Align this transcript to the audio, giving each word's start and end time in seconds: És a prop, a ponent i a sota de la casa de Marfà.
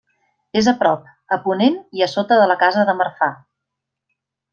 És 0.61 0.69
a 0.69 0.71
prop, 0.77 1.03
a 1.37 1.37
ponent 1.43 1.77
i 1.99 2.03
a 2.05 2.07
sota 2.13 2.39
de 2.43 2.47
la 2.53 2.57
casa 2.65 2.87
de 2.91 2.97
Marfà. 3.03 3.29